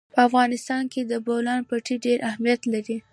په 0.13 0.19
افغانستان 0.27 0.83
کې 0.93 1.01
د 1.11 1.13
بولان 1.25 1.61
پټي 1.69 1.95
ډېر 2.05 2.19
اهمیت 2.29 2.61
لري. 2.73 2.97